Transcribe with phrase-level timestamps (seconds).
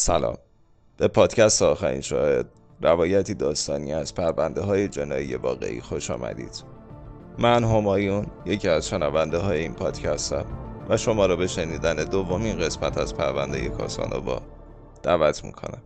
[0.00, 0.36] سلام.
[0.96, 2.46] به پادکست آخرین شاهد
[2.80, 6.64] روایتی داستانی از پرونده های جنایی واقعی خوش آمدید.
[7.38, 10.44] من همایون یکی از شنونده های این پادکستم
[10.88, 14.42] و شما را به شنیدن دومین قسمت از پرونده کاسانووا
[15.02, 15.82] دعوت می‌کنم.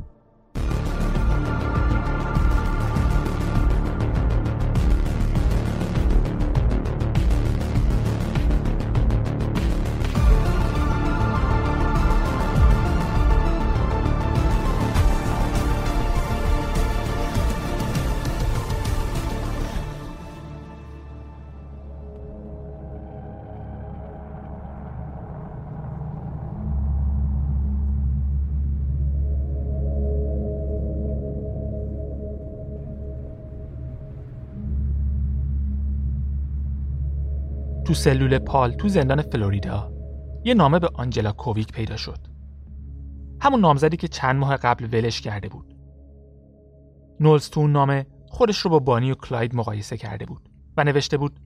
[37.92, 39.92] تو سلول پال تو زندان فلوریدا
[40.44, 42.18] یه نامه به آنجلا کوویک پیدا شد.
[43.40, 45.76] همون نامزدی که چند ماه قبل ولش کرده بود.
[47.20, 51.16] نولز تو اون نامه خودش رو با بانی و کلاید مقایسه کرده بود و نوشته
[51.16, 51.40] بود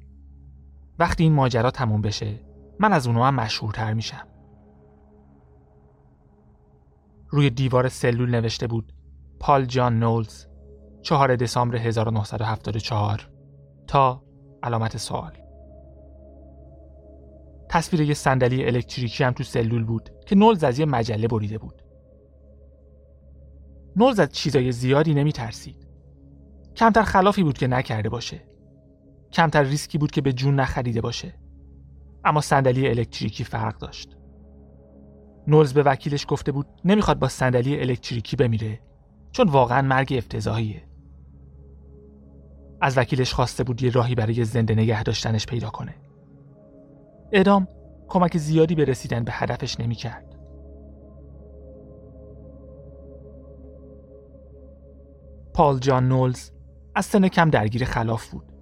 [0.98, 2.40] وقتی این ماجرا تموم بشه
[2.80, 4.26] من از اونها هم مشهورتر میشم.
[7.28, 8.92] روی دیوار سلول نوشته بود
[9.40, 10.46] پال جان نولز
[11.02, 13.30] 4 دسامبر 1974
[13.86, 14.22] تا
[14.62, 15.45] علامت سوال
[17.68, 21.82] تصویر یه صندلی الکتریکی هم تو سلول بود که نولز از یه مجله بریده بود.
[23.96, 25.86] نولز از چیزای زیادی نمی ترسید.
[26.76, 28.42] کمتر خلافی بود که نکرده باشه.
[29.32, 31.34] کمتر ریسکی بود که به جون نخریده باشه.
[32.24, 34.16] اما صندلی الکتریکی فرق داشت.
[35.46, 38.80] نولز به وکیلش گفته بود نمی‌خواد با صندلی الکتریکی بمیره
[39.32, 40.82] چون واقعا مرگ افتضاحیه.
[42.80, 45.94] از وکیلش خواسته بود یه راهی برای زنده نگه داشتنش پیدا کنه.
[47.32, 47.68] اعدام
[48.08, 50.36] کمک زیادی به رسیدن به هدفش نمی‌کرد.
[55.54, 56.50] پال جان نولز
[56.94, 58.52] از سن کم درگیر خلاف بود.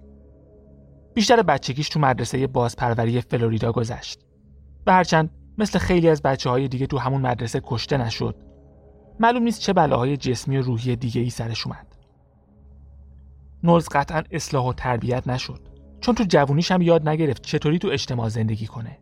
[1.13, 4.25] بیشتر بچگیش تو مدرسه بازپروری فلوریدا گذشت.
[4.87, 8.35] و هرچند مثل خیلی از بچه های دیگه تو همون مدرسه کشته نشد.
[9.19, 11.95] معلوم نیست چه بلاهای جسمی و روحی دیگه ای سرش اومد.
[13.63, 15.74] نولز قطعا اصلاح و تربیت نشد.
[15.99, 18.99] چون تو جوونیش هم یاد نگرفت چطوری تو اجتماع زندگی کنه.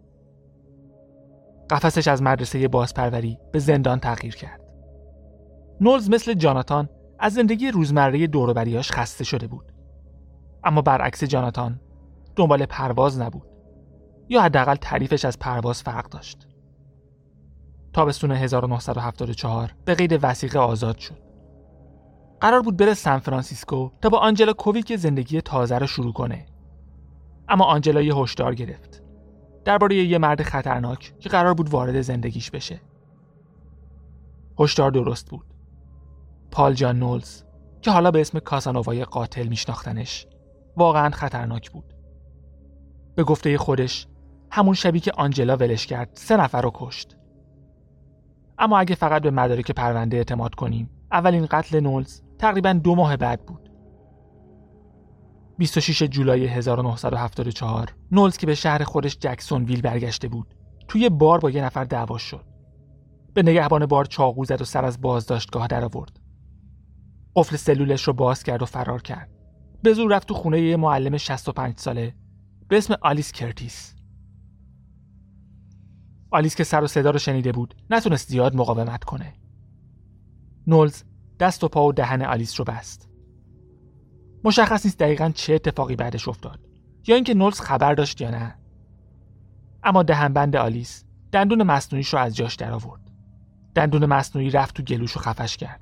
[1.69, 4.61] قفسش از مدرسه بازپروری به زندان تغییر کرد.
[5.81, 6.89] نولز مثل جاناتان
[7.19, 9.71] از زندگی روزمره دوروبریاش خسته شده بود.
[10.63, 11.79] اما برعکس جاناتان
[12.35, 13.47] دنبال پرواز نبود.
[14.29, 16.47] یا حداقل تعریفش از پرواز فرق داشت.
[17.93, 21.23] تابستون 1974 به قید وسیقه آزاد شد.
[22.41, 26.45] قرار بود بره سان فرانسیسکو تا با آنجلا کوویک زندگی تازه رو شروع کنه
[27.49, 29.03] اما آنجلا یه هشدار گرفت.
[29.65, 32.81] درباره یه مرد خطرناک که قرار بود وارد زندگیش بشه.
[34.59, 35.45] هشدار درست بود.
[36.51, 37.43] پال جان نولز
[37.81, 40.27] که حالا به اسم کاسانووای قاتل میشناختنش
[40.77, 41.93] واقعا خطرناک بود.
[43.15, 44.07] به گفته خودش
[44.51, 47.17] همون شبی که آنجلا ولش کرد سه نفر رو کشت.
[48.59, 53.45] اما اگه فقط به مدارک پرونده اعتماد کنیم اولین قتل نولز تقریبا دو ماه بعد
[53.45, 53.69] بود.
[55.57, 60.55] 26 جولای 1974 نولز که به شهر خودش جکسون ویل برگشته بود
[60.87, 62.45] توی بار با یه نفر دعوا شد.
[63.33, 66.19] به نگهبان بار چاقو زد و سر از بازداشتگاه در آورد
[67.35, 69.29] قفل سلولش رو باز کرد و فرار کرد.
[69.83, 72.15] به زور رفت تو خونه یه معلم 65 ساله
[72.67, 73.95] به اسم آلیس کرتیس.
[76.31, 79.33] آلیس که سر و صدا رو شنیده بود نتونست زیاد مقاومت کنه.
[80.67, 81.03] نولز
[81.39, 83.12] دست و پا و دهن آلیس رو بست.
[84.43, 86.59] مشخص نیست دقیقا چه اتفاقی بعدش افتاد.
[87.07, 88.55] یا اینکه نولز خبر داشت یا نه.
[89.83, 93.01] اما دهنبند آلیس دندون مصنوعیش رو از جاش در آورد
[93.75, 95.81] دندون مصنوعی رفت تو گلوش و خفش کرد.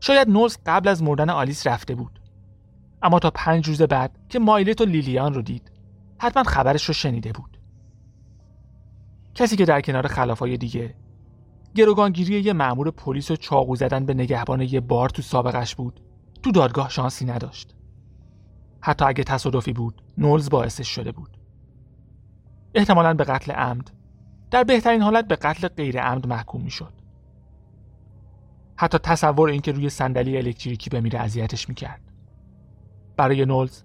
[0.00, 2.20] شاید نولز قبل از مردن آلیس رفته بود.
[3.02, 5.72] اما تا پنج روز بعد که مایلت و لیلیان رو دید
[6.18, 7.60] حتما خبرش رو شنیده بود.
[9.34, 10.94] کسی که در کنار خلافای دیگه
[11.74, 16.00] گروگانگیری یه مأمور پلیس و چاقو زدن به نگهبان یه بار تو سابقش بود
[16.42, 17.74] تو دادگاه شانسی نداشت.
[18.80, 21.36] حتی اگه تصادفی بود، نولز باعثش شده بود.
[22.74, 23.90] احتمالا به قتل عمد،
[24.50, 26.92] در بهترین حالت به قتل غیر عمد محکوم می‌شد.
[28.76, 32.00] حتی تصور اینکه روی صندلی الکتریکی بمیره اذیتش می‌کرد.
[33.16, 33.82] برای نولز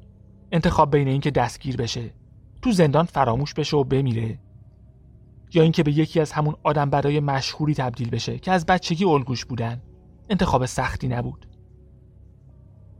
[0.52, 2.14] انتخاب بین اینکه دستگیر بشه،
[2.62, 4.40] تو زندان فراموش بشه و بمیره
[5.54, 9.46] یا اینکه به یکی از همون آدم برای مشهوری تبدیل بشه که از بچگی الگوش
[9.46, 9.82] بودن
[10.30, 11.48] انتخاب سختی نبود.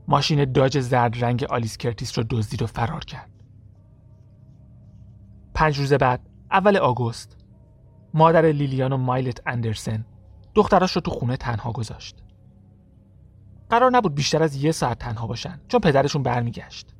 [0.08, 3.30] ماشین داج زرد رنگ آلیس کرتیس رو دزدید و فرار کرد.
[5.54, 7.36] پنج روز بعد اول آگوست
[8.14, 10.06] مادر لیلیان و مایلت اندرسن
[10.54, 12.22] دختراش رو تو خونه تنها گذاشت.
[13.70, 16.94] قرار نبود بیشتر از یه ساعت تنها باشن چون پدرشون برمیگشت.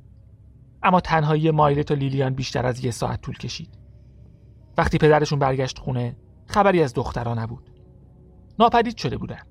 [0.83, 3.77] اما تنهایی مایلت و لیلیان بیشتر از یه ساعت طول کشید.
[4.77, 7.69] وقتی پدرشون برگشت خونه خبری از دخترها نبود.
[8.59, 9.41] ناپدید شده بودن.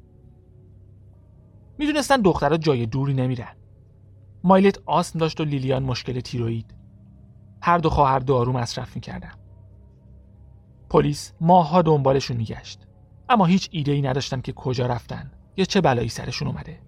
[1.79, 3.57] می‌دونستن دخترها جای دوری نمیرن.
[4.45, 6.75] مایلت آسم داشت و لیلیان مشکل تیروید
[7.63, 9.33] هر دو خواهر دارو مصرف می‌کردن.
[10.91, 12.87] پلیس ماه‌ها دنبالشون میگشت.
[13.29, 16.81] اما هیچ ایده ای نداشتن که کجا رفتن یا چه بلایی سرشون اومده.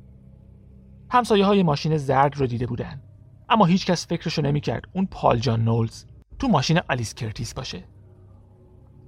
[1.11, 3.03] همسایه های ماشین زرد رو دیده بودن.
[3.49, 6.05] اما هیچکس فکرشو نمی‌کرد اون پال جان نولز
[6.39, 7.85] تو ماشین آلیس کرتیس باشه.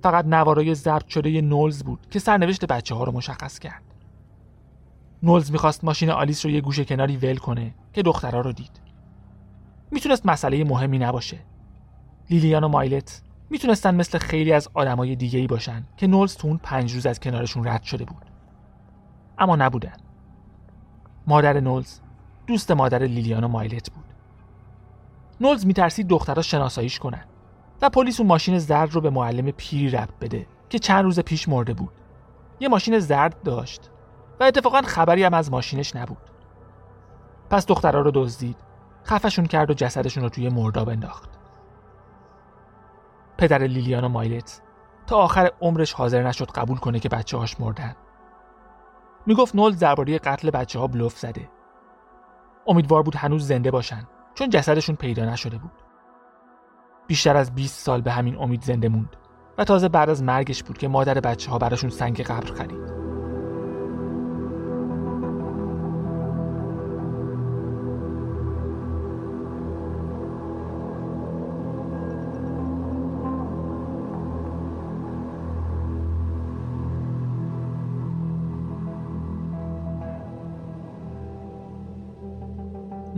[0.02, 3.89] فقط نوارای ضبط شده نولز بود که سرنوشت بچه ها رو مشخص کرد.
[5.22, 8.80] نولز می‌خواست ماشین آلیس رو یه گوشه کناری ول کنه که دخترها رو دید.
[9.90, 11.38] می‌تونست مسئله مهمی نباشه.
[12.30, 16.60] لیلیان و مایلت می‌تونستن مثل خیلی از آدمای دیگه ای باشن که نولز تو اون
[16.62, 18.24] پنج روز از کنارشون رد شده بود.
[19.38, 19.96] اما نبودن.
[21.26, 22.00] مادر نولز
[22.46, 24.04] دوست مادر لیلیان و مایلت بود.
[25.40, 27.24] نولز میترسید دخترها شناساییش کنن
[27.82, 31.48] و پلیس اون ماشین زرد رو به معلم پیری ربط بده که چند روز پیش
[31.48, 31.92] مرده بود.
[32.60, 33.90] یه ماشین زرد داشت.
[34.40, 36.30] و اتفاقا خبری هم از ماشینش نبود.
[37.50, 38.56] پس دخترها رو دزدید.
[39.04, 41.30] خفشون کرد و جسدشون رو توی مرداب انداخت.
[43.38, 44.62] پدر لیلیان و مایلت
[45.06, 47.96] تا آخر عمرش حاضر نشد قبول کنه که بچه هاش مردن.
[49.26, 51.50] می‌گفت نول درباره قتل بچه ها بلوف زده.
[52.66, 54.02] امیدوار بود هنوز زنده باشن
[54.34, 55.72] چون جسدشون پیدا نشده بود.
[57.06, 59.16] بیشتر از 20 سال به همین امید زنده موند
[59.58, 62.99] و تازه بعد از مرگش بود که مادر بچه ها براشون سنگ قبر خرید.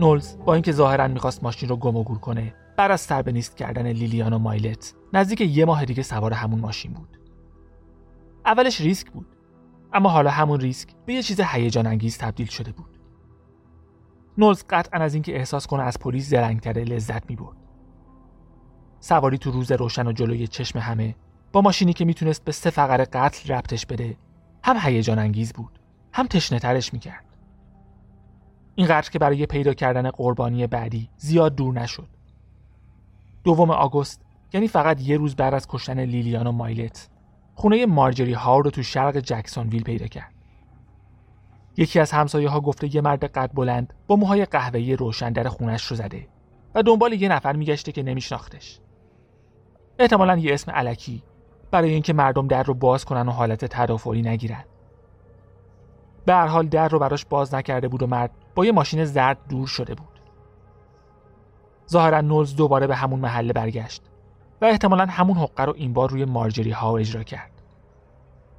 [0.03, 3.57] نولز با اینکه ظاهرا می‌خواست ماشین رو گم و گور کنه بعد از سر نیست
[3.57, 7.19] کردن لیلیان و مایلت نزدیک یه ماه دیگه سوار همون ماشین بود.
[8.45, 9.27] اولش ریسک بود
[9.93, 12.99] اما حالا همون ریسک به یه چیز هیجان انگیز تبدیل شده بود.
[14.37, 17.57] نولز قطعا از اینکه احساس کنه از پلیس زرنگتره لذت می‌برد.
[18.99, 21.15] سواری تو روز روشن و جلوی چشم همه
[21.51, 24.17] با ماشینی که می‌تونست به سه فقر قتل ربطش بده
[24.63, 25.79] هم هیجان انگیز بود
[26.13, 27.32] هم تشنه ترش می‌کرد.
[28.75, 32.07] اینقدر که برای پیدا کردن قربانی بعدی زیاد دور نشد.
[33.43, 34.21] دوم آگوست
[34.53, 37.09] یعنی فقط یه روز بعد از کشتن لیلیان و مایلت
[37.55, 40.33] خونه مارجری ها رو تو شرق جکسون ویل پیدا کرد.
[41.77, 45.85] یکی از همسایه ها گفته یه مرد قد بلند با موهای قهوه‌ای روشن در خونش
[45.85, 46.27] رو زده
[46.75, 48.79] و دنبال یه نفر میگشته که نمیشناختش.
[49.99, 51.23] احتمالا یه اسم علکی
[51.71, 54.63] برای اینکه مردم در رو باز کنن و حالت تدافعی نگیرن.
[56.25, 59.37] به هر حال در رو براش باز نکرده بود و مرد با یه ماشین زرد
[59.49, 60.19] دور شده بود.
[61.89, 64.01] ظاهرا نولز دوباره به همون محله برگشت
[64.61, 67.51] و احتمالا همون حقه رو این بار روی مارجری ها اجرا کرد.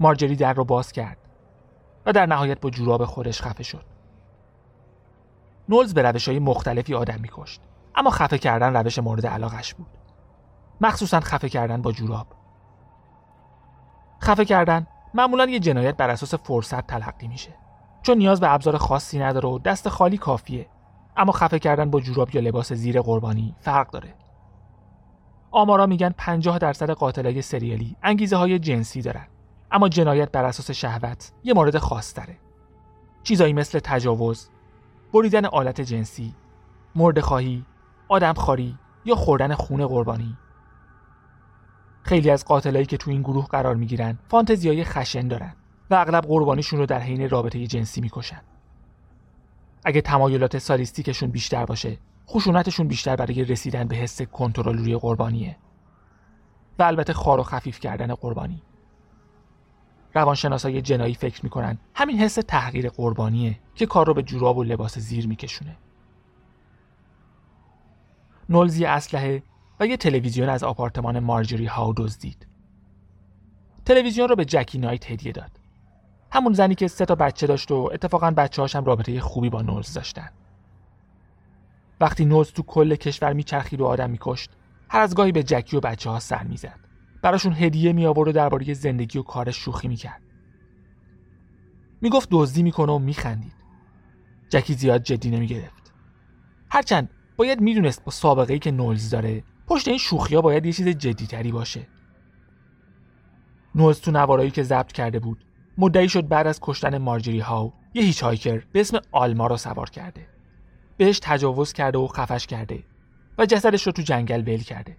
[0.00, 1.18] مارجری در رو باز کرد
[2.06, 3.84] و در نهایت با جوراب خودش خفه شد.
[5.68, 7.60] نولز به روش های مختلفی آدم میکشت
[7.94, 9.86] اما خفه کردن روش مورد علاقش بود.
[10.80, 12.26] مخصوصا خفه کردن با جوراب.
[14.22, 17.63] خفه کردن معمولا یه جنایت بر اساس فرصت تلقی میشه.
[18.04, 20.66] چون نیاز به ابزار خاصی نداره و دست خالی کافیه.
[21.16, 24.14] اما خفه کردن با جوراب یا لباس زیر قربانی فرق داره.
[25.50, 29.26] آمارا میگن 50 درصد قاتلای سریالی انگیزه های جنسی دارن.
[29.70, 32.36] اما جنایت بر اساس شهوت یه مورد خاص داره
[33.22, 34.48] چیزایی مثل تجاوز
[35.12, 36.34] بریدن آلت جنسی
[36.94, 37.64] مردخواهی
[38.08, 40.36] آدمخواری یا خوردن خون قربانی.
[42.02, 45.54] خیلی از قاتلایی که تو این گروه قرار می‌گیرن فانتزیای خشن دارن.
[45.90, 48.40] و اغلب قربانیشون رو در حین رابطه جنسی می‌کشن.
[49.84, 51.98] اگه تمایلات سالیستیکشون بیشتر باشه
[52.28, 55.56] خشونتشون بیشتر برای رسیدن به حس کنترل روی قربانیه.
[56.78, 58.62] و البته خار و خفیف کردن قربانی.
[60.14, 64.98] روانشناسای جنایی فکر می‌کنن همین حس تحقیر قربانیه که کار رو به جوراب و لباس
[64.98, 65.76] زیر میکشونه.
[68.48, 69.42] نولزی اسلحه
[69.80, 72.46] و یه تلویزیون از آپارتمان مارجری هاو دزدید
[73.84, 75.50] تلویزیون رو به جکی نایت هدیه داد.
[76.34, 79.94] همون زنی که سه تا بچه داشت و اتفاقا بچه هاشم رابطه خوبی با نولز
[79.94, 80.28] داشتن.
[82.00, 84.50] وقتی نولز تو کل کشور میچرخید و آدم میکشت
[84.88, 86.80] هر از گاهی به جکی و بچه ها سر می‌زد.
[87.22, 90.22] براشون هدیه می آورد و درباره زندگی و کارش شوخی می‌کرد.
[92.00, 93.54] می‌گفت دزدی می‌کنه و میخندید.
[94.48, 95.92] جکی زیاد جدی نمی‌گرفت.
[96.70, 100.88] هرچند باید می‌دونست با سابقه ای که نولز داره پشت این شوخی باید یه چیز
[100.88, 101.86] جدی تری باشه.
[103.74, 105.44] نولز تو نوارایی که ضبط کرده بود
[105.78, 109.90] مدعی شد بعد از کشتن مارجری هاو یه هیچ هایکر به اسم آلما رو سوار
[109.90, 110.26] کرده.
[110.96, 112.84] بهش تجاوز کرده و خفش کرده
[113.38, 114.96] و جسدش رو تو جنگل ول کرده.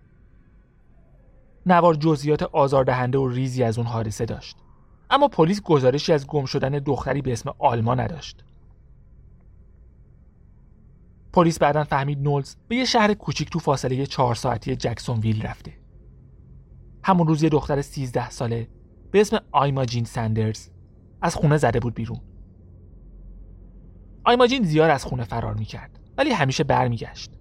[1.66, 4.58] نوار جزئیات آزاردهنده و ریزی از اون حادثه داشت.
[5.10, 8.44] اما پلیس گزارشی از گم شدن دختری به اسم آلما نداشت.
[11.34, 15.74] پلیس بعدا فهمید نولز به یه شهر کوچیک تو فاصله چهار ساعتی جکسون ویل رفته.
[17.04, 18.68] همون روز یه دختر 13 ساله
[19.16, 20.70] به اسم آیما جین سندرز
[21.22, 22.20] از خونه زده بود بیرون.
[24.26, 27.32] آیما جین زیاد از خونه فرار می‌کرد ولی همیشه برمیگشت.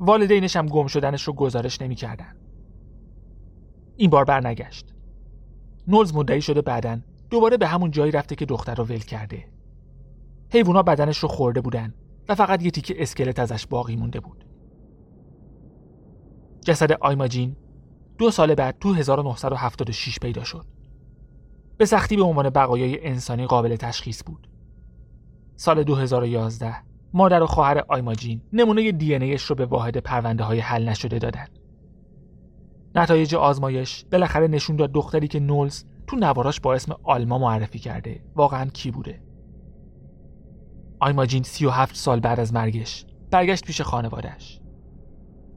[0.00, 2.36] والدینش هم گم شدنش رو گزارش نمی‌کردن.
[3.96, 4.94] این بار برنگشت.
[5.88, 7.00] نولز مدعی شده بعدا
[7.30, 9.48] دوباره به همون جایی رفته که دختر رو ول کرده.
[10.50, 11.94] حیوونا بدنش رو خورده بودن
[12.28, 14.44] و فقط یه تیکه اسکلت ازش باقی مونده بود.
[16.60, 17.56] جسد آیماجین
[18.22, 20.66] دو سال بعد تو 1976 پیدا شد.
[21.76, 24.48] به سختی به عنوان بقایای انسانی قابل تشخیص بود.
[25.56, 26.74] سال 2011
[27.12, 31.46] مادر و خواهر آیماجین نمونه دی ایش رو به واحد پرونده های حل نشده دادن.
[32.94, 38.22] نتایج آزمایش بالاخره نشون داد دختری که نولز تو نواراش با اسم آلما معرفی کرده
[38.34, 39.20] واقعا کی بوده.
[41.00, 44.60] آیماجین 37 سال بعد از مرگش برگشت پیش خانوادش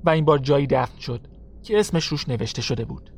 [0.03, 1.34] و این بار جایی دفن شد
[1.65, 3.11] که اسمش روش نوشته شده بود.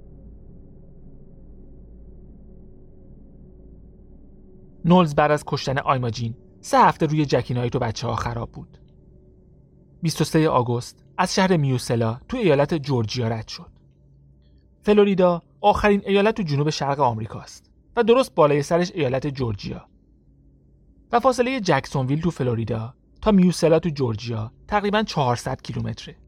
[4.86, 8.77] نولز بعد از کشتن آیماجین سه هفته روی جکینایی تو بچه ها خراب بود.
[10.01, 13.72] 23 آگوست از شهر میوسلا تو ایالت جورجیا رد شد.
[14.82, 19.88] فلوریدا آخرین ایالت تو جنوب شرق آمریکاست و درست بالای سرش ایالت جورجیا.
[21.12, 26.27] و فاصله جکسونویل تو فلوریدا تا میوسلا تو جورجیا تقریبا 400 کیلومتره.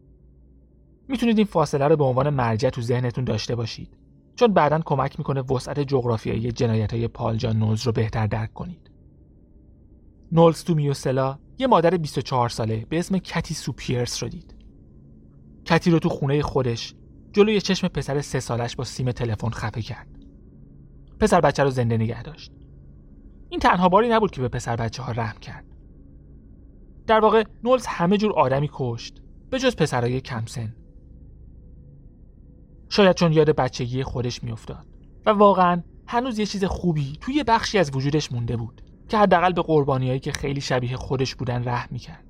[1.10, 3.98] می‌تونید این فاصله رو به عنوان مرجع تو ذهنتون داشته باشید
[4.36, 8.92] چون بعدا کمک می‌کنه وسعت جغرافیایی جنایت های پال جان نولز رو بهتر درک کنید.
[10.32, 14.56] نولز تو میوسلا یه مادر 24 ساله به اسم کتی سوپیرس رو دید.
[15.66, 16.96] کتی رو تو خونه خودش
[17.34, 20.08] جلوی چشم پسر سه سالش با سیم تلفن خفه کرد.
[21.20, 22.52] پسر بچه رو زنده نگه داشت.
[23.50, 25.66] این تنها باری نبود که به پسر بچه ها رحم کرد.
[27.08, 30.76] در واقع نولز همه جور آدمی کشت به جز پسرای کمسن.
[32.90, 34.86] شاید چون یاد بچگی خودش میافتاد
[35.26, 39.62] و واقعا هنوز یه چیز خوبی توی بخشی از وجودش مونده بود که حداقل به
[39.62, 42.24] قربانیایی که خیلی شبیه خودش بودن رحم می‌کرد.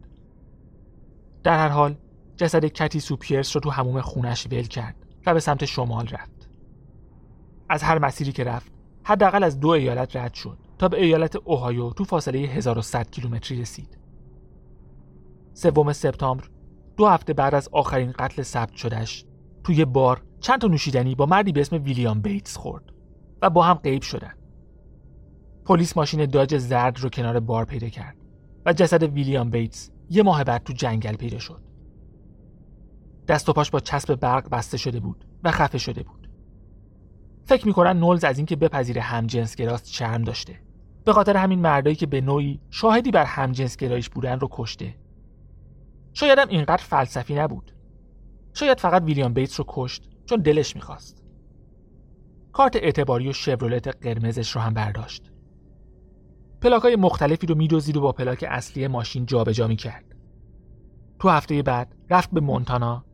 [1.43, 1.95] در هر حال
[2.37, 6.49] جسد کتی سوپیرس رو تو هموم خونش ول کرد و به سمت شمال رفت.
[7.69, 8.71] از هر مسیری که رفت
[9.03, 13.97] حداقل از دو ایالت رد شد تا به ایالت اوهایو تو فاصله 1100 کیلومتری رسید.
[15.53, 16.43] سوم سپتامبر
[16.97, 19.25] دو هفته بعد از آخرین قتل ثبت شدهش
[19.63, 22.93] توی بار چند تا نوشیدنی با مردی به اسم ویلیام بیتس خورد
[23.41, 24.33] و با هم غیب شدن.
[25.65, 28.17] پلیس ماشین داج زرد رو کنار بار پیدا کرد
[28.65, 31.61] و جسد ویلیام بیتس یه ماه بعد تو جنگل پیدا شد.
[33.27, 36.29] دست و پاش با چسب برق بسته شده بود و خفه شده بود.
[37.45, 39.01] فکر می‌کنن نولز از اینکه بپذیره
[39.57, 40.59] گراست شرم داشته.
[41.05, 43.25] به خاطر همین مردایی که به نوعی شاهدی بر
[43.79, 44.95] گرایش بودن رو کشته.
[46.13, 47.71] شاید هم اینقدر فلسفی نبود.
[48.53, 51.23] شاید فقط ویلیام بیتس رو کشت چون دلش می‌خواست.
[52.53, 55.31] کارت اعتباری و شورولت قرمزش رو هم برداشت.
[56.61, 60.15] پلاکای مختلفی رو میدوزید و با پلاک اصلی ماشین جابجا می‌کرد.
[61.19, 63.05] تو هفته بعد رفت به مونتانا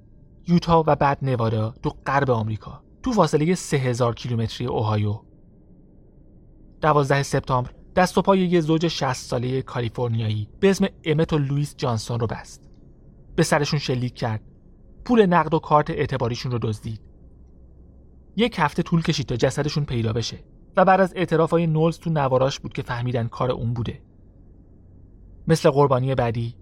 [0.47, 5.21] یوتا و بعد نوادا تو غرب آمریکا تو فاصله 3000 کیلومتری اوهایو
[6.81, 11.75] 12 سپتامبر دست و پای یه زوج 60 ساله کالیفرنیایی به اسم امت و لوئیس
[11.77, 12.69] جانسون رو بست
[13.35, 14.41] به سرشون شلیک کرد
[15.05, 17.01] پول نقد و کارت اعتباریشون رو دزدید
[18.35, 20.37] یک هفته طول کشید تا جسدشون پیدا بشه
[20.77, 24.01] و بعد از اعترافای نولز تو نواراش بود که فهمیدن کار اون بوده
[25.47, 26.55] مثل قربانی بعدی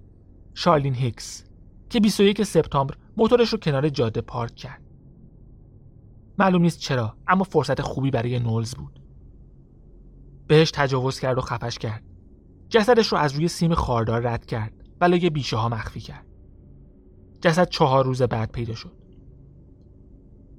[0.54, 1.44] شارلین هیکس
[1.90, 4.82] که 21 سپتامبر موتورش رو کنار جاده پارک کرد.
[6.38, 9.00] معلوم نیست چرا اما فرصت خوبی برای نولز بود.
[10.48, 12.04] بهش تجاوز کرد و خفش کرد.
[12.70, 16.33] جسدش رو از روی سیم خاردار رد کرد و لای بیشه ها مخفی کرد.
[17.44, 18.92] جسد چهار روز بعد پیدا شد.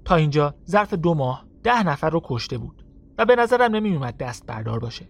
[0.04, 2.84] تا اینجا ظرف دو ماه ده نفر رو کشته بود
[3.18, 5.08] و به نظرم نمی اومد دست بردار باشه.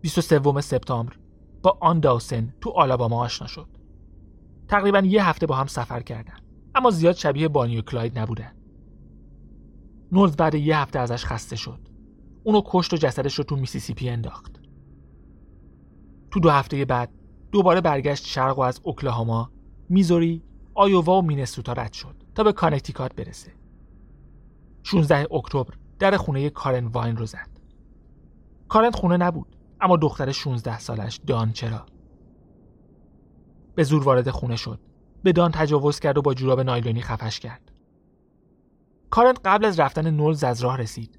[0.00, 1.16] 23 سپتامبر
[1.62, 3.68] با آن داوسن تو آلاباما آشنا شد.
[4.68, 6.36] تقریبا یه هفته با هم سفر کردن
[6.74, 8.52] اما زیاد شبیه بانی و کلاید نبودن
[10.12, 11.88] نولز بعد یه هفته ازش خسته شد
[12.44, 14.60] اونو کشت و جسدش رو تو میسیسیپی انداخت
[16.30, 17.12] تو دو هفته بعد
[17.52, 19.50] دوباره برگشت شرق و از اوکلاهاما
[19.92, 20.42] میزوری
[20.74, 23.52] آیووا و مینسوتا رد شد تا به کانکتیکات برسه.
[24.82, 27.48] 16 اکتبر در خونه کارن واین رو زد.
[28.68, 31.86] کارن خونه نبود اما دختر 16 سالش دان چرا.
[33.74, 34.80] به زور وارد خونه شد.
[35.22, 37.72] به دان تجاوز کرد و با جوراب نایلونی خفش کرد.
[39.10, 41.18] کارن قبل از رفتن نولز از راه رسید.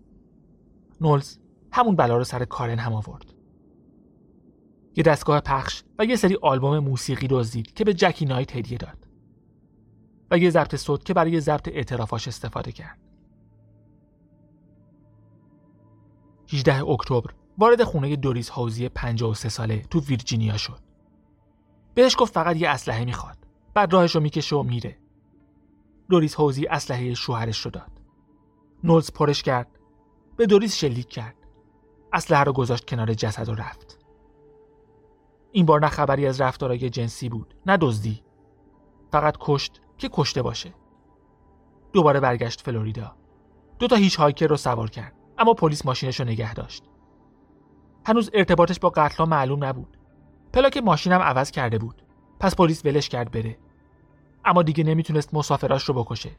[1.01, 1.37] نولز
[1.71, 3.32] همون بلا رو سر کارن هم آورد.
[4.95, 9.07] یه دستگاه پخش و یه سری آلبوم موسیقی دزدید که به جکی نایت هدیه داد
[10.31, 12.99] و یه ضبط صوت که برای ضبط اعترافاش استفاده کرد.
[16.53, 20.79] 18 اکتبر وارد خونه دوریس هاوزی 53 ساله تو ویرجینیا شد.
[21.93, 23.37] بهش گفت فقط یه اسلحه می‌خواد.
[23.73, 24.97] بعد راهش رو می‌کشه و میره.
[26.09, 27.91] دوریس هوزی اسلحه شوهرش رو داد.
[28.83, 29.79] نولز پرش کرد.
[30.37, 31.35] به دوریس شلیک کرد.
[32.13, 34.02] اسلحه رو گذاشت کنار جسد و رفت.
[35.55, 38.23] این بار نه خبری از رفتارای جنسی بود نه دزدی.
[39.11, 40.73] فقط کشت که کشته باشه.
[41.93, 43.15] دوباره برگشت فلوریدا.
[43.79, 46.83] دو تا هیچ هایکر رو سوار کرد اما پلیس ماشینش رو نگه داشت.
[48.05, 49.97] هنوز ارتباطش با قتلا معلوم نبود.
[50.53, 52.01] پلاک ماشینم عوض کرده بود.
[52.39, 53.57] پس پلیس ولش کرد بره.
[54.45, 56.29] اما دیگه نمی‌تونست مسافراش رو بکشه.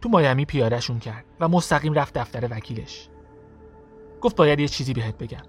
[0.00, 3.08] تو مایمی پیادهشون کرد و مستقیم رفت دفتر وکیلش.
[4.20, 5.42] گفت باید یه چیزی بهت بگم.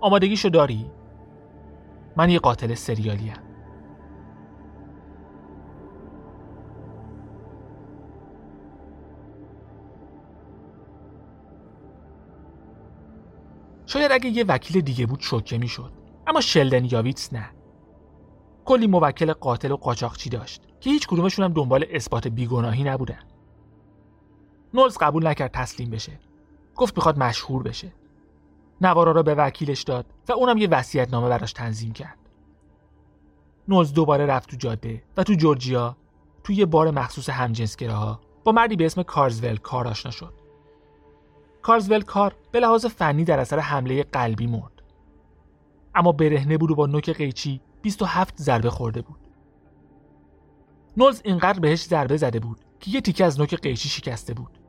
[0.00, 0.90] آمادگیشو داری؟
[2.16, 3.34] من یه قاتل سریالیم
[13.86, 15.92] شاید اگه یه وکیل دیگه بود شوکه می‌شد.
[16.26, 17.50] اما شلدن یاویتس نه.
[18.64, 23.22] کلی موکل قاتل و قاچاقچی داشت که هیچ کدومشون هم دنبال اثبات بیگناهی نبودن.
[24.74, 26.20] نولز قبول نکرد تسلیم بشه.
[26.76, 27.92] گفت می‌خواد مشهور بشه.
[28.82, 32.18] نوارا را به وکیلش داد و اونم یه وصیت نامه براش تنظیم کرد.
[33.68, 35.96] نولز دوباره رفت تو جاده و تو جورجیا
[36.44, 40.34] توی یه بار مخصوص همجنسگراها با مردی به اسم کارزول کار آشنا شد.
[41.62, 44.82] کارزول کار به لحاظ فنی در اثر حمله قلبی مرد.
[45.94, 49.20] اما برهنه بود و با نوک قیچی 27 ضربه خورده بود.
[50.96, 54.61] نولز اینقدر بهش ضربه زده بود که یه تیکه از نوک قیچی شکسته بود.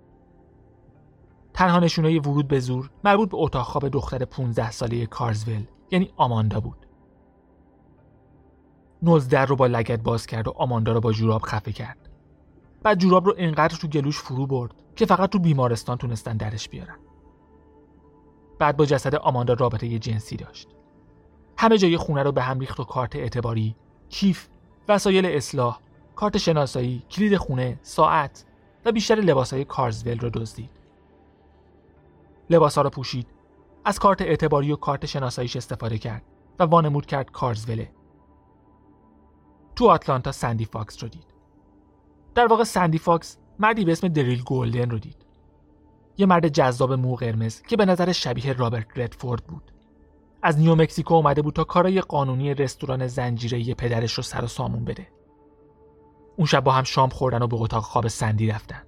[1.53, 6.59] تنها نشونای ورود به زور مربوط به اتاق خواب دختر 15 ساله کارزول یعنی آماندا
[6.59, 6.85] بود.
[9.03, 12.09] نولز در رو با لگت باز کرد و آماندا رو با جوراب خفه کرد.
[12.83, 16.97] بعد جوراب رو اینقدر تو گلوش فرو برد که فقط تو بیمارستان تونستن درش بیارن.
[18.59, 20.67] بعد با جسد آماندا رابطه یه جنسی داشت.
[21.57, 23.75] همه جای خونه رو به هم ریخت و کارت اعتباری
[24.09, 24.47] کیف
[24.87, 25.79] وسایل اصلاح
[26.15, 28.45] کارت شناسایی کلید خونه ساعت
[28.85, 30.82] و بیشتر لباسهای کارزول رو دزدید.
[32.49, 33.27] لباسها رو پوشید.
[33.85, 36.23] از کارت اعتباری و کارت شناساییش استفاده کرد
[36.59, 37.91] و وانمود کرد کارزوله.
[39.75, 41.33] تو آتلانتا سندی فاکس رو دید.
[42.35, 45.25] در واقع سندی فاکس مردی به اسم دریل گولدن رو دید.
[46.17, 49.71] یه مرد جذاب مو قرمز که به نظر شبیه رابرت ردفورد بود.
[50.41, 55.07] از نیومکسیکو اومده بود تا کارای قانونی رستوران زنجیره پدرش رو سر و سامون بده.
[56.37, 58.81] اون شب با هم شام خوردن و به اتاق خواب سندی رفتن.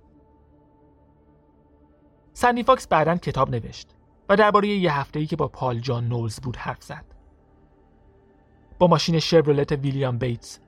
[2.37, 3.95] سندی فاکس بعدا کتاب نوشت
[4.29, 7.05] و درباره یه هفته‌ای که با پال جان نولز بود حرف زد.
[8.79, 10.59] با ماشین شورولت ویلیام بیتس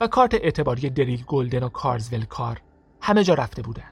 [0.00, 2.60] و کارت اعتباری دریل گلدن و کارزول کار
[3.00, 3.90] همه جا رفته بودن.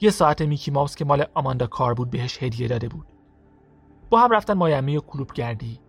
[0.00, 3.06] یه ساعت میکی ماوس که مال آماندا کار بود بهش هدیه داده بود.
[4.10, 5.80] با هم رفتن مایمی و کلوب گردی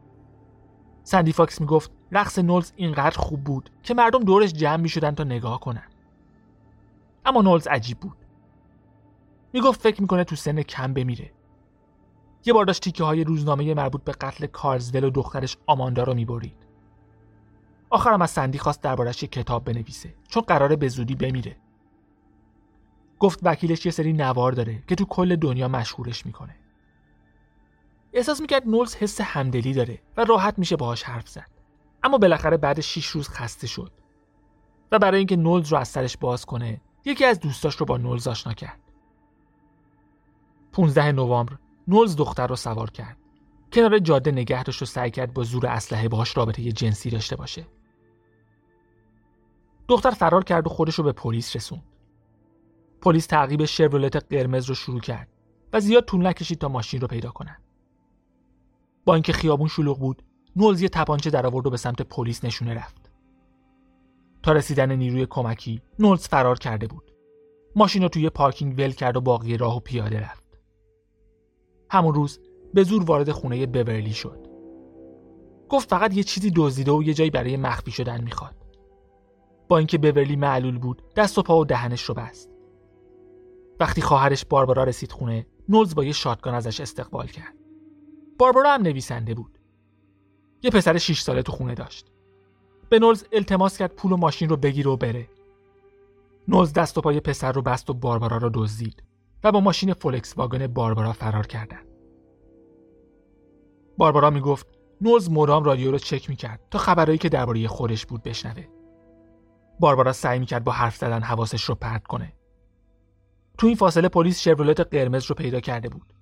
[1.04, 5.60] سندی فاکس می‌گفت رقص نولز اینقدر خوب بود که مردم دورش جمع می‌شدن تا نگاه
[5.60, 5.88] کنن
[7.26, 8.18] اما نولز عجیب بود
[9.56, 11.32] می‌گفت فکر می‌کنه تو سن کم بمیره.
[12.46, 16.58] یه بار داشت تیکه های روزنامه مربوط به قتل کارزول و دخترش آماندا رو می‌برید.
[17.90, 21.58] آخرم از سندی خواست دربارش یه کتاب بنویسه چون قراره به زودی بمیره.
[23.20, 26.56] گفت وکیلش یه سری نوار داره که تو کل دنیا مشهورش می‌کنه.
[28.14, 31.50] احساس می‌کرد نولز حس همدلی داره و راحت میشه باهاش حرف زد.
[32.04, 33.92] اما بالاخره بعد 6 روز خسته شد.
[34.92, 38.28] و برای اینکه نولز رو از سرش باز کنه یکی از دوستاش رو با نولز
[38.28, 38.85] آشنا کرد.
[40.76, 41.58] 15 نوامبر
[41.88, 43.18] نولز دختر رو سوار کرد.
[43.74, 47.68] کنار جاده نگه داشت و سعی کرد با زور اسلحه باهاش رابطه جنسی داشته باشه.
[49.88, 51.84] دختر فرار کرد و خودش رو به پلیس رسوند.
[53.02, 55.28] پلیس تعقیب شورولت قرمز رو شروع کرد
[55.74, 57.64] و زیاد طول نکشید تا ماشین رو پیدا کنند.
[59.06, 60.24] با اینکه خیابون شلوغ بود
[60.56, 63.12] نولز یه تپانچه در آورد و به سمت پلیس نشونه رفت.
[64.44, 67.12] تا رسیدن نیروی کمکی نولز فرار کرده بود.
[67.76, 70.45] ماشین رو توی پارکینگ ول کرد و باقی راه و پیاده رفت.
[71.96, 72.40] همون روز
[72.74, 74.48] به زور وارد خونه بورلی شد.
[75.70, 78.56] گفت فقط یه چیزی دزدیده و یه جایی برای مخفی شدن می‌خواد.
[79.68, 82.50] با اینکه بورلی معلول بود دست و پا و دهنش رو بست.
[83.80, 87.54] وقتی خواهرش باربارا رسید خونه نولز با یه شاتگان ازش استقبال کرد.
[88.40, 89.60] باربارا هم نویسنده بود.
[90.64, 92.12] یه پسر 6 ساله تو خونه داشت.
[92.90, 95.30] به نولز التماس کرد پول و ماشین رو بگیره و بره.
[96.48, 99.04] نولز دست و پای پسر رو بست و باربارا رو دزدید.
[99.46, 101.82] و با ماشین فولکس واگن باربارا فرار کردن
[103.98, 104.68] باربارا می‌گفت
[105.02, 108.68] نولز مدام رادیو رو چک می‌کرد تا خبرهایی که درباره خودش بود بشنوه.
[109.80, 112.34] باربارا سعی می‌کرد با حرف زدن حواسش رو پرت کنه.
[113.58, 116.14] تو این فاصله پلیس شورولت قرمز رو پیدا کرده بود.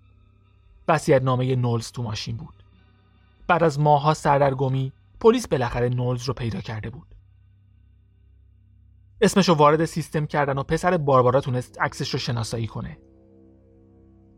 [0.88, 2.64] وصیت نامه نولز تو ماشین بود.
[3.48, 7.08] بعد از ماهها سردرگمی پلیس بالاخره نولز رو پیدا کرده بود.
[9.22, 12.98] اسمش رو وارد سیستم کردن و پسر باربارا تونست عکسش رو شناسایی کنه.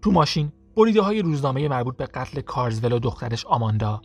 [0.05, 4.01] تو ماشین بریده های روزنامه مربوط به قتل کارزول و دخترش آماندا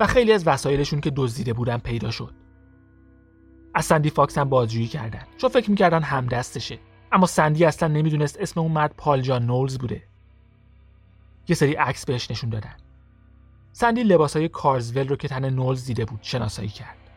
[0.00, 2.34] و خیلی از وسایلشون که دزدیده بودن پیدا شد.
[3.74, 5.22] از سندی فاکس هم بازجویی کردن.
[5.36, 6.78] چون فکر می‌کردن همدستشه
[7.12, 10.02] اما سندی اصلا نمی‌دونست اسم اون مرد پال جان نولز بوده.
[11.48, 12.76] یه سری عکس بهش نشون دادن.
[13.72, 17.10] سندی لباسای کارزول رو که تن نولز دیده بود شناسایی کرد.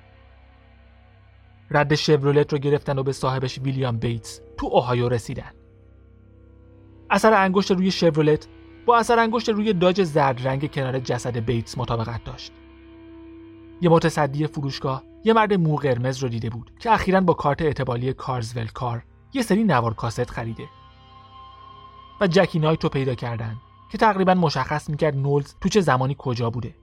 [1.72, 5.52] رد شورولت رو گرفتن و به صاحبش ویلیام بیتس تو اوهایو رسیدن.
[7.10, 8.48] اثر انگشت روی شورولت
[8.86, 12.52] با اثر انگشت روی داج زرد رنگ کنار جسد بیتس مطابقت داشت.
[13.82, 18.14] یه متصدی فروشگاه یه مرد مو قرمز رو دیده بود که اخیرا با کارت اعتبالی
[18.14, 20.64] کارزول کار یه سری نوار کاست خریده.
[22.22, 23.56] و جکی نایت رو پیدا کردن
[23.92, 26.76] که تقریبا مشخص می‌کرد نولز تو چه زمانی کجا بوده.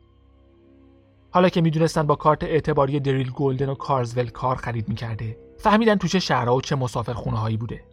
[1.31, 6.09] حالا که می‌دونستن با کارت اعتباری دریل گلدن و کارزول کار خرید می‌کرده فهمیدن تو
[6.09, 7.85] چه شهرها و چه مسافر هایی بوده.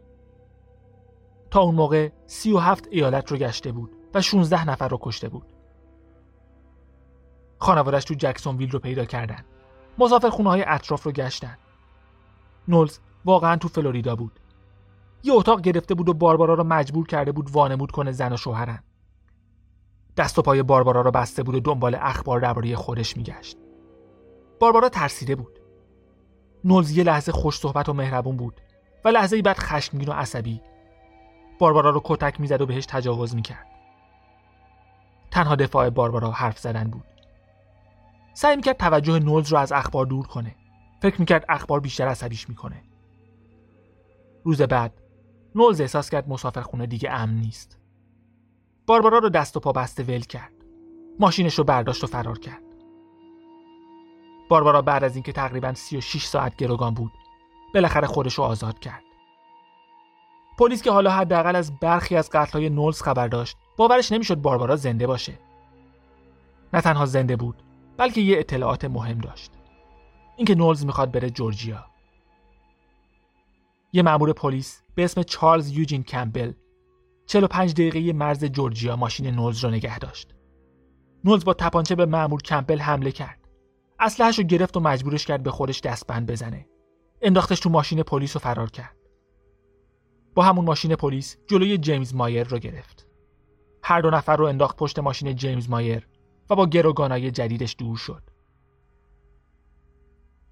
[1.52, 5.54] تا اون موقع 37 ایالت رو گشته بود و 16 نفر رو کشته بود.
[7.60, 9.46] خانوادش تو جکسون ویل رو پیدا کردن.
[9.98, 11.58] مسافر خونه های اطراف رو گشتن.
[12.68, 14.40] نولز واقعا تو فلوریدا بود.
[15.24, 18.84] یه اتاق گرفته بود و باربارا رو مجبور کرده بود وانمود کنه زن و شوهرن.
[20.18, 23.58] دست و پای باربارا رو بسته بود و دنبال اخبار درباره خودش میگشت.
[24.60, 25.60] باربارا ترسیده بود.
[26.64, 28.62] نولز یه لحظه خوش صحبت و مهربون بود
[29.06, 30.62] و لحظه بعد خشمگین و عصبی
[31.62, 33.68] باربارا رو کتک می‌زد و بهش تجاوز می‌کرد.
[35.32, 37.04] تنها دفاع باربارا حرف زدن بود.
[38.34, 40.56] سعی می‌کرد توجه نولز رو از اخبار دور کنه.
[41.02, 42.84] فکر می‌کرد اخبار بیشتر عصبیش می‌کنه.
[44.44, 45.02] روز بعد
[45.56, 47.80] نولز احساس کرد مسافرخونه دیگه امن نیست.
[48.88, 50.54] باربارا رو دست و پا بسته ول کرد.
[51.20, 52.64] ماشینش رو برداشت و فرار کرد.
[54.50, 57.12] باربارا بعد از اینکه تقریبا 36 ساعت گروگان بود
[57.74, 59.04] بالاخره خودش رو آزاد کرد.
[60.62, 65.08] پلیس که حالا حداقل از برخی از قتل‌های نولز خبر داشت باورش نمی‌شد باربارا زنده
[65.08, 65.40] باشه.
[66.74, 67.64] نه تنها زنده بود
[67.98, 69.52] بلکه یه اطلاعات مهم داشت.
[70.38, 71.86] اینکه نولز می‌خواد بره جورجیا.
[73.94, 76.52] یه مأمور پلیس به اسم چارلز یوجین کمبل
[77.26, 80.36] 45 دقیقه مرز جورجیا ماشین نولز رو نگه داشت.
[81.24, 83.40] نولز با تپانچه به مأمور کمپل حمله کرد.
[84.00, 86.68] اسلحه‌اش رو گرفت و مجبورش کرد به خودش دستبند بزنه.
[87.22, 89.01] انداختش تو ماشین پلیس و فرار کرد.
[90.36, 93.08] با همون ماشین پلیس جلوی جیمز مایر رو گرفت.
[93.84, 96.08] هر دو نفر رو انداخت پشت ماشین جیمز مایر
[96.50, 98.24] و با گروگانای جدیدش دور شد.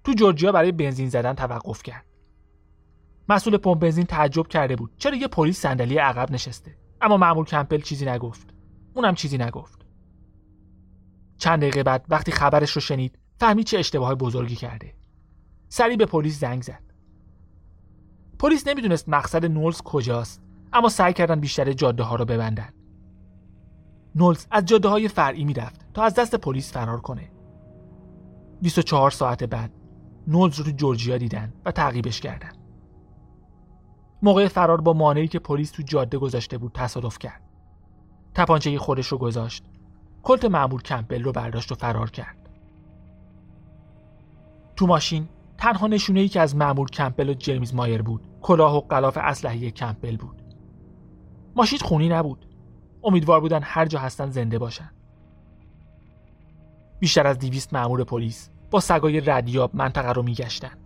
[0.04, 2.06] تو جورجیا برای بنزین زدن توقف کرد.
[3.28, 6.76] مسئول پمپ بنزین تعجب کرده بود چرا یه پلیس صندلی عقب نشسته.
[7.00, 8.54] اما معمول کمپل چیزی نگفت.
[8.94, 9.86] اونم چیزی نگفت.
[11.38, 14.94] چند دقیقه بعد وقتی خبرش رو شنید فهمید چه اشتباه بزرگی کرده.
[15.68, 16.89] سریع به پلیس زنگ زد.
[18.40, 22.68] پلیس نمی‌دونست مقصد نولز کجاست اما سعی کردن بیشتر جاده ها رو ببندن.
[24.14, 27.30] نولز از جاده های فرعی می‌رفت تا از دست پلیس فرار کنه.
[28.62, 29.70] 24 ساعت بعد
[30.26, 32.52] نولز رو جورجیا دیدن و تعقیبش کردن.
[34.22, 37.42] موقع فرار با مانعی که پلیس تو جاده گذاشته بود تصادف کرد.
[38.34, 39.64] تپانچه خودش رو گذاشت.
[40.22, 42.36] کلت معمول کمپل رو برداشت و فرار کرد.
[44.76, 48.80] تو ماشین تنها نشونه ای که از مأمور کمپل و جیمز مایر بود کلاه و
[48.80, 50.42] غلاف اسلحه کمپل بود.
[51.56, 52.46] ماشین خونی نبود.
[53.04, 54.90] امیدوار بودن هر جا هستن زنده باشن.
[56.98, 60.78] بیشتر از دیویست مأمور پلیس با سگای ردیاب منطقه رو میگشتن.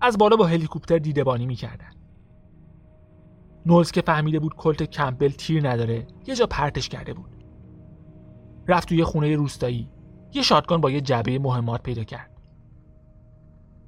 [0.00, 1.90] از بالا با هلیکوپتر دیدبانی می‌کردن.
[3.66, 7.44] نولز که فهمیده بود کلت کمپل تیر نداره یه جا پرتش کرده بود.
[8.68, 9.90] رفت توی خونه روستایی.
[10.32, 12.33] یه شاتگان با یه جعبه مهمات پیدا کرد.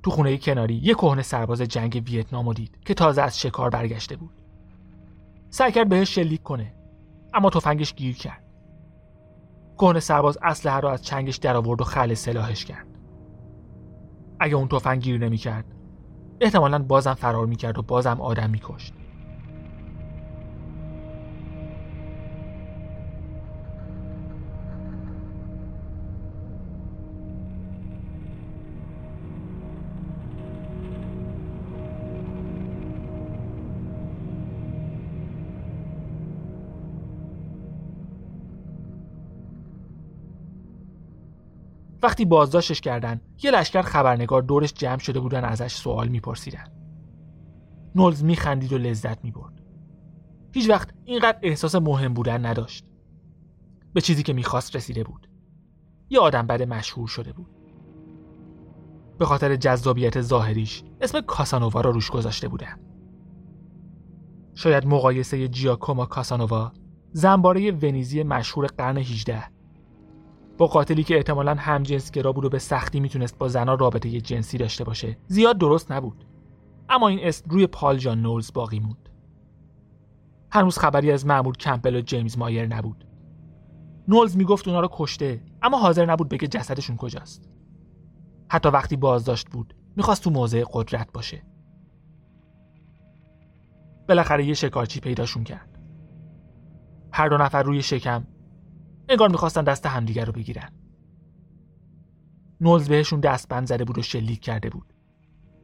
[0.07, 4.43] تو خونه کناری یه کهنه سرباز جنگ ویتنام دید که تازه از شکار برگشته بود.
[5.51, 6.75] سعی کرد بهش شلیک کنه
[7.35, 8.45] اما تفنگش گیر کرد.
[9.79, 12.87] کهنه سرباز اسلحه رو از چنگش در آورد و خل سلاحش کرد.
[14.41, 15.65] اگه اون تفنگ گیر نمی‌کرد
[16.41, 18.95] احتمالا بازم فرار می‌کرد و بازم آدم میکشت.
[42.07, 46.65] وقتی بازداشتش کردن یه لشکر خبرنگار دورش جمع شده بودن ازش سوال میپرسیدن.
[47.95, 49.63] نولز میخندید و لذت می‌برد.
[50.53, 52.87] هیچ وقت اینقدر احساس مهم بودن نداشت.
[53.95, 55.31] به چیزی که می‌خواست رسیده بود.
[56.09, 57.51] یه آدم بد مشهور شده بود.
[59.19, 62.81] به خاطر جذابیت ظاهریش اسم کاسانووا را روش گذاشته بودن.
[64.55, 66.73] شاید مقایسه جیاکوما کاسانووا
[67.13, 69.56] زنباره ونیزی مشهور قرن 18
[70.59, 74.59] با قاتلی که احتمالا هم گرا بود و به سختی می‌تونست با زنها رابطه جنسی
[74.59, 75.17] داشته باشه.
[75.27, 76.25] زیاد درست نبود.
[76.89, 79.09] اما این اسم روی پال جان نولز باقی موند.
[80.51, 83.05] هنوز خبری از معمول کمپل و جیمز مایر نبود.
[84.09, 87.51] نولز می‌گفت اونا رو کشته اما حاضر نبود بگه جسدشون کجاست.
[88.49, 91.43] حتی وقتی بازداشت بود می‌خواست تو موضع قدرت باشه.
[94.09, 95.79] بالاخره یه شکارچی پیداشون کرد.
[97.13, 98.27] هر دو نفر روی شکم
[99.09, 100.73] انگار می‌خواستن دست همدیگر رو بگیرن.
[102.61, 104.95] نولز بهشون دستبند زده بود و شلیک کرده بود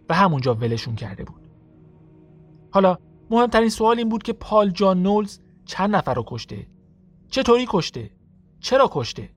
[0.09, 1.49] و همونجا ولشون کرده بود.
[2.71, 2.99] حالا
[3.31, 6.67] مهمترین سوال این بود که پال جان نولز چند نفر رو کشته؟
[7.29, 8.11] چطوری کشته؟
[8.61, 9.31] چرا کشته؟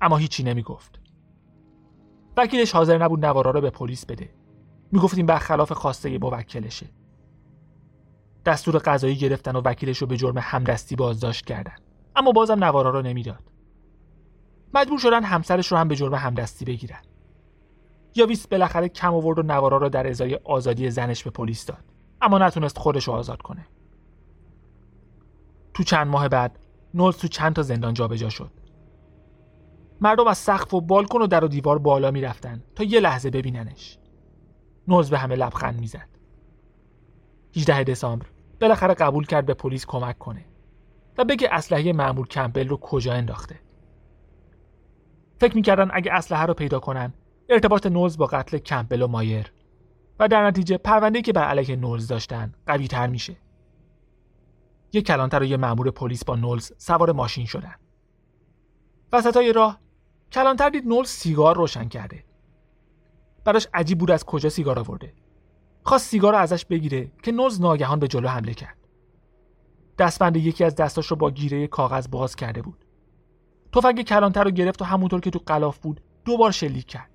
[0.00, 1.00] اما هیچی نمی‌گفت.
[2.36, 4.34] وکیلش حاضر نبود نوارا رو به پلیس بده.
[4.92, 6.86] می‌گفت این برخلاف خواسته موکلشه.
[8.44, 11.76] دستور قضایی گرفتن و وکیلش رو به جرم همدستی بازداشت کردن.
[12.16, 13.42] اما بازم نوارا رو نمی‌داد.
[14.74, 17.02] مجبور شدن همسرش رو هم به جرم همدستی بگیرن.
[18.14, 21.84] یاویس بالاخره کم آورد و نوارا را در ازای آزادی زنش به پلیس داد.
[22.20, 23.66] اما نتونست خودش رو آزاد کنه.
[25.74, 26.58] تو چند ماه بعد
[26.94, 28.50] نولز تو چند تا زندان جابجا شد.
[30.00, 33.98] مردم از سقف و بالکن و در و دیوار بالا می‌رفتن تا یه لحظه ببیننش.
[34.88, 36.08] نولز به همه لبخند می‌زد.
[37.56, 38.26] 18 دسامبر
[38.60, 40.44] بالاخره قبول کرد به پلیس کمک کنه.
[41.18, 43.60] و بگه اسلحه معمول کمپل رو کجا انداخته.
[45.40, 47.14] فکر می‌کردن اگه اسلحه رو پیدا کنن
[47.48, 49.52] ارتباط نولز با قتل کمپل و مایر.
[50.18, 53.36] و در نتیجه پرونده که بر علیه نولز داشتن قوی تر میشه.
[54.92, 57.74] یک کلانتر و یه مأمور پلیس با نولز سوار ماشین شدن.
[59.12, 59.80] وسطای راه
[60.32, 62.24] کلانتر دید نولز سیگار روشن کرده.
[63.44, 65.14] براش عجیب بود از کجا سیگار آورده.
[65.82, 68.81] خواست سیگار رو ازش بگیره که نولز ناگهان به جلو حمله کرد.
[69.98, 72.84] دستبند یکی از دستاش رو با گیره کاغذ باز کرده بود.
[73.72, 77.10] تفنگ کلانتر رو گرفت و همونطور که تو قلاف بود دوبار شلیک کرد.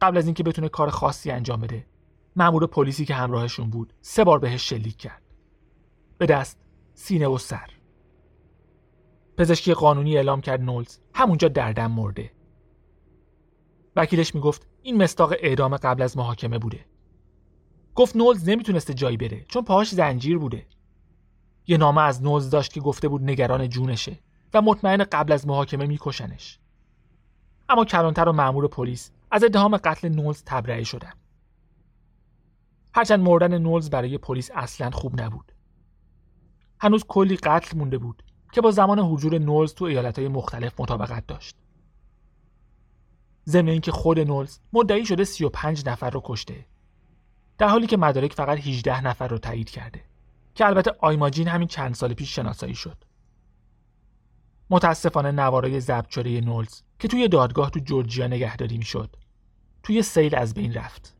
[0.00, 1.86] قبل از اینکه بتونه کار خاصی انجام بده
[2.36, 5.22] مأمور پلیسی که همراهشون بود سه بار بهش شلیک کرد.
[6.18, 6.58] به دست
[6.94, 7.70] سینه و سر.
[9.36, 12.32] پزشکی قانونی اعلام کرد نولز همونجا دردم مرده.
[13.96, 16.84] وکیلش می‌گفت این مستاق اعدام قبل از محاکمه بوده.
[17.94, 20.66] گفت نولز نمی‌تونسته جایی بره چون پاهاش زنجیر بوده.
[21.66, 24.18] یه نامه از نولز داشت که گفته بود نگران جونشه
[24.54, 26.58] و مطمئن قبل از محاکمه میکشنش.
[27.68, 31.12] اما کلانتر و مأمور پلیس از اتهام قتل نولز تبرئه شدن.
[32.94, 35.52] هرچند مردن نولز برای پلیس اصلا خوب نبود.
[36.80, 38.22] هنوز کلی قتل مونده بود
[38.52, 41.56] که با زمان حضور نولز تو ایالتهای مختلف مطابقت داشت.
[43.48, 46.66] ضمن اینکه خود نولز مدعی شده 35 نفر رو کشته
[47.58, 50.04] در حالی که مدارک فقط 18 نفر رو تایید کرده.
[50.54, 53.04] که البته آیماجین همین چند سال پیش شناسایی شد.
[54.70, 59.16] متاسفانه نوارای شده نولز که توی دادگاه تو جورجیا نگهداری می‌شد
[59.82, 61.16] توی سیل از بین رفت.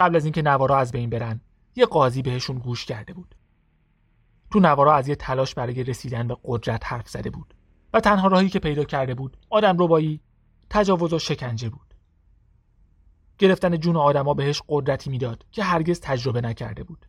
[0.00, 1.40] قبل از اینکه نوارا از بین برن
[1.76, 3.34] یه قاضی بهشون گوش کرده بود.
[4.50, 7.54] تو نوارا از یه تلاش برای رسیدن به قدرت حرف زده بود
[7.92, 10.20] و تنها راهی که پیدا کرده بود آدم ربایی
[10.70, 11.94] تجاوز و شکنجه بود.
[13.38, 17.06] گرفتن جون آدما بهش قدرتی می‌داد که هرگز تجربه نکرده بود.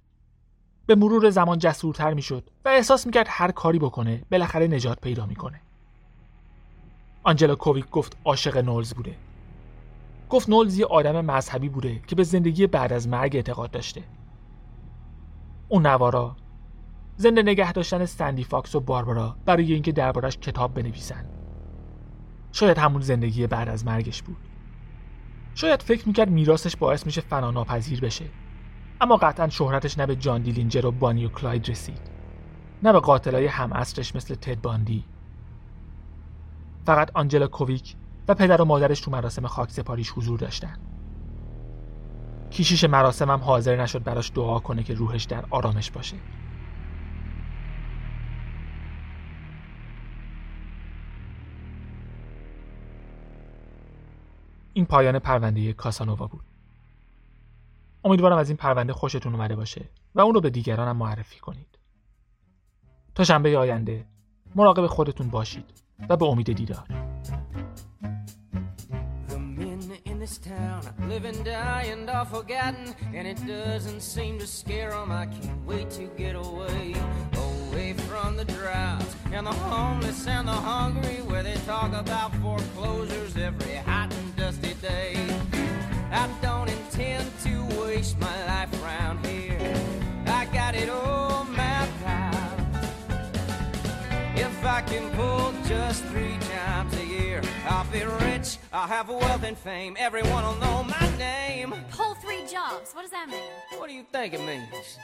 [0.85, 5.61] به مرور زمان جسورتر می‌شد و احساس می‌کرد هر کاری بکنه بالاخره نجات پیدا می‌کنه.
[7.23, 9.15] آنجلا کوویک گفت عاشق نولز بوده.
[10.29, 14.03] گفت نولز یه آدم مذهبی بوده که به زندگی بعد از مرگ اعتقاد داشته.
[15.69, 16.35] اون نوارا
[17.17, 21.25] زنده نگه داشتن سندی فاکس و باربارا برای اینکه دربارش کتاب بنویسن.
[22.51, 24.37] شاید همون زندگی بعد از مرگش بود.
[25.55, 28.25] شاید فکر می‌کرد میراثش باعث میشه فناناپذیر بشه.
[29.01, 32.01] اما قطعا شهرتش نه به جان دیلینجر و بانی و کلاید رسید.
[32.83, 33.73] نه به قاتلای هم
[34.15, 35.05] مثل تد باندی.
[36.85, 37.95] فقط آنجلا کوویک
[38.27, 40.77] و پدر و مادرش تو مراسم خاک سپاریش حضور داشتن.
[42.49, 46.17] کیشیش مراسم هم حاضر نشد براش دعا کنه که روحش در آرامش باشه.
[54.73, 56.50] این پایان پرونده کاسانووا بود.
[58.03, 61.79] امیدوارم از این پرونده خوشتون اومده باشه و اون رو به دیگران هم معرفی کنید
[63.15, 64.05] تا شنبه آینده
[64.55, 65.65] مراقب خودتون باشید
[66.09, 66.87] و به امید دیدار
[78.11, 82.31] from the drought and the homeless and the hungry, where they talk about
[88.21, 89.75] my life around here.
[90.27, 92.59] I got it all mapped out.
[94.35, 98.57] If I can pull just three jobs a year, I'll be rich.
[98.71, 99.97] I'll have wealth and fame.
[99.99, 101.73] Everyone will know my name.
[101.91, 102.93] Pull three jobs.
[102.93, 103.51] What does that mean?
[103.77, 104.97] What do you think it means?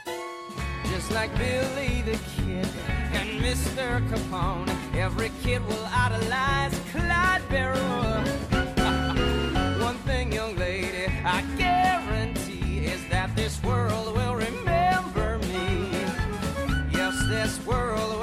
[0.90, 2.68] Just like Billy the Kid
[3.18, 3.86] and Mr.
[4.08, 8.24] Capone, every kid will idolize Clyde Barrow.
[9.84, 11.77] One thing, young lady, I that
[13.38, 15.90] this world will remember me.
[16.90, 18.20] Yes, this world